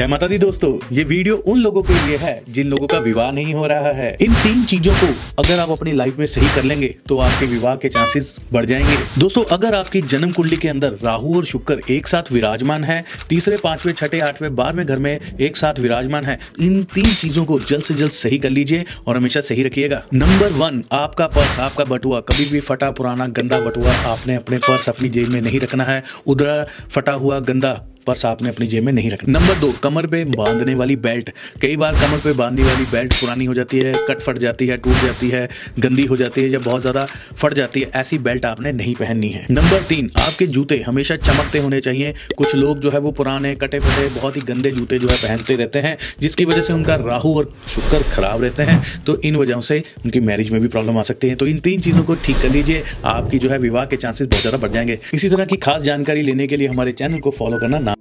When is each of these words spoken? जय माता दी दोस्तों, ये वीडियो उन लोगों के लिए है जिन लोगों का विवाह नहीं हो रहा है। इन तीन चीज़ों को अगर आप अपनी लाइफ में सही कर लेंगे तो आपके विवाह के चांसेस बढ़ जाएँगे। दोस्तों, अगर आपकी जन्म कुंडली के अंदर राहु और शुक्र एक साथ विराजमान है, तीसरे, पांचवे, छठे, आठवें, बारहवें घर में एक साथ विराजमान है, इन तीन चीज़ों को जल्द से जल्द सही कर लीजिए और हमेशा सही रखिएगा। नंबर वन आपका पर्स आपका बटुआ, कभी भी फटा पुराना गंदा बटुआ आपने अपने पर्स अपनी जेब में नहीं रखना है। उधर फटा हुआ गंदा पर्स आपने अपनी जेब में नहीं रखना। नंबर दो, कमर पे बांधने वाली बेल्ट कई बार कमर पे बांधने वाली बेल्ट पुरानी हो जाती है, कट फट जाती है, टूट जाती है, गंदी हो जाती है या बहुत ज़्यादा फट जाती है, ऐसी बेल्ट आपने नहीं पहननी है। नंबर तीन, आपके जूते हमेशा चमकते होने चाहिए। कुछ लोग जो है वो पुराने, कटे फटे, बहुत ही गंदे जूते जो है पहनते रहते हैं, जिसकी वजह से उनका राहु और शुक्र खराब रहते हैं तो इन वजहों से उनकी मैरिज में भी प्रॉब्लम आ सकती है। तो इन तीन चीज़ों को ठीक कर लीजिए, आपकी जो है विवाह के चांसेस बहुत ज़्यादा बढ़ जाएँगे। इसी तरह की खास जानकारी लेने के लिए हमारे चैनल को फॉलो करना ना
जय 0.00 0.06
माता 0.06 0.26
दी 0.26 0.36
दोस्तों, 0.38 0.70
ये 0.92 1.02
वीडियो 1.04 1.36
उन 1.46 1.58
लोगों 1.58 1.82
के 1.82 1.92
लिए 1.94 2.16
है 2.16 2.42
जिन 2.48 2.66
लोगों 2.66 2.86
का 2.86 2.98
विवाह 2.98 3.30
नहीं 3.30 3.54
हो 3.54 3.66
रहा 3.66 3.90
है। 3.92 4.16
इन 4.20 4.34
तीन 4.34 4.64
चीज़ों 4.64 4.92
को 4.92 5.06
अगर 5.38 5.58
आप 5.60 5.70
अपनी 5.70 5.92
लाइफ 5.92 6.18
में 6.18 6.24
सही 6.26 6.46
कर 6.54 6.62
लेंगे 6.62 6.88
तो 7.08 7.18
आपके 7.18 7.46
विवाह 7.46 7.74
के 7.76 7.88
चांसेस 7.88 8.36
बढ़ 8.52 8.64
जाएँगे। 8.66 8.96
दोस्तों, 9.18 9.44
अगर 9.52 9.76
आपकी 9.76 10.02
जन्म 10.02 10.30
कुंडली 10.30 10.56
के 10.56 10.68
अंदर 10.68 10.96
राहु 11.02 11.36
और 11.36 11.44
शुक्र 11.44 11.80
एक 11.90 12.06
साथ 12.08 12.32
विराजमान 12.32 12.84
है, 12.84 13.04
तीसरे, 13.28 13.56
पांचवे, 13.56 13.92
छठे, 13.92 14.20
आठवें, 14.20 14.54
बारहवें 14.56 14.86
घर 14.86 14.98
में 14.98 15.36
एक 15.40 15.56
साथ 15.56 15.80
विराजमान 15.80 16.24
है, 16.24 16.38
इन 16.60 16.82
तीन 16.84 17.04
चीज़ों 17.04 17.44
को 17.44 17.60
जल्द 17.60 17.82
से 17.82 17.94
जल्द 17.94 18.12
सही 18.12 18.38
कर 18.38 18.50
लीजिए 18.50 18.84
और 19.06 19.16
हमेशा 19.16 19.40
सही 19.42 19.62
रखिएगा। 19.62 20.02
नंबर 20.14 20.52
वन 20.54 20.82
आपका 20.92 21.26
पर्स 21.26 21.60
आपका 21.60 21.84
बटुआ, 21.84 22.20
कभी 22.22 22.50
भी 22.52 22.60
फटा 22.60 22.90
पुराना 22.90 23.26
गंदा 23.26 23.60
बटुआ 23.60 23.92
आपने 24.12 24.36
अपने 24.36 24.58
पर्स 24.58 24.88
अपनी 24.88 25.08
जेब 25.08 25.28
में 25.28 25.40
नहीं 25.42 25.60
रखना 25.60 25.84
है। 25.84 26.02
उधर 26.26 26.66
फटा 26.90 27.12
हुआ 27.12 27.40
गंदा 27.40 27.80
पर्स 28.06 28.24
आपने 28.26 28.48
अपनी 28.48 28.66
जेब 28.66 28.84
में 28.84 28.92
नहीं 28.92 29.10
रखना। 29.10 29.38
नंबर 29.38 29.58
दो, 29.60 29.72
कमर 29.82 30.06
पे 30.06 30.24
बांधने 30.26 30.74
वाली 30.74 30.96
बेल्ट 30.98 31.30
कई 31.62 31.76
बार 31.76 31.94
कमर 31.94 32.18
पे 32.18 32.32
बांधने 32.34 32.62
वाली 32.62 32.84
बेल्ट 32.92 33.14
पुरानी 33.14 33.44
हो 33.44 33.54
जाती 33.54 33.78
है, 33.78 33.92
कट 34.08 34.20
फट 34.20 34.38
जाती 34.38 34.66
है, 34.66 34.76
टूट 34.76 35.02
जाती 35.04 35.28
है, 35.28 35.48
गंदी 35.78 36.02
हो 36.02 36.16
जाती 36.16 36.40
है 36.40 36.48
या 36.50 36.58
बहुत 36.60 36.80
ज़्यादा 36.80 37.06
फट 37.34 37.54
जाती 37.54 37.80
है, 37.80 37.90
ऐसी 37.96 38.18
बेल्ट 38.20 38.46
आपने 38.46 38.72
नहीं 38.72 38.94
पहननी 38.94 39.28
है। 39.30 39.46
नंबर 39.50 39.82
तीन, 39.88 40.10
आपके 40.18 40.46
जूते 40.48 40.78
हमेशा 40.80 41.16
चमकते 41.18 41.58
होने 41.58 41.80
चाहिए। 41.80 42.14
कुछ 42.36 42.54
लोग 42.54 42.78
जो 42.80 42.90
है 42.90 42.98
वो 42.98 43.10
पुराने, 43.12 43.54
कटे 43.56 43.78
फटे, 43.80 44.08
बहुत 44.10 44.36
ही 44.36 44.40
गंदे 44.46 44.70
जूते 44.72 44.98
जो 44.98 45.08
है 45.08 45.16
पहनते 45.18 45.56
रहते 45.56 45.78
हैं, 45.78 45.96
जिसकी 46.20 46.44
वजह 46.44 46.62
से 46.62 46.72
उनका 46.72 46.96
राहु 46.96 47.34
और 47.36 47.52
शुक्र 47.74 48.02
खराब 48.12 48.42
रहते 48.42 48.62
हैं 48.62 48.82
तो 49.06 49.16
इन 49.20 49.36
वजहों 49.36 49.60
से 49.62 49.82
उनकी 50.04 50.20
मैरिज 50.22 50.50
में 50.50 50.60
भी 50.60 50.68
प्रॉब्लम 50.68 50.98
आ 50.98 51.02
सकती 51.02 51.28
है। 51.28 51.34
तो 51.34 51.46
इन 51.46 51.58
तीन 51.60 51.80
चीज़ों 51.80 52.02
को 52.04 52.14
ठीक 52.16 52.36
कर 52.36 52.48
लीजिए, 52.48 52.82
आपकी 53.06 53.38
जो 53.38 53.50
है 53.50 53.58
विवाह 53.58 53.84
के 53.86 53.96
चांसेस 53.96 54.26
बहुत 54.26 54.40
ज़्यादा 54.40 54.58
बढ़ 54.58 54.72
जाएँगे। 54.72 54.98
इसी 55.14 55.28
तरह 55.28 55.44
की 55.44 55.56
खास 55.58 55.82
जानकारी 55.82 56.22
लेने 56.22 56.46
के 56.46 56.56
लिए 56.56 56.68
हमारे 56.68 56.92
चैनल 56.94 57.18
को 57.18 57.30
फॉलो 57.30 57.58
करना 57.58 57.78
ना 57.78 57.94